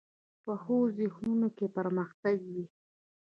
پخو 0.43 0.77
ذهنونو 0.97 1.47
کې 1.57 1.65
پرمختګ 1.77 2.37
وي 2.53 2.65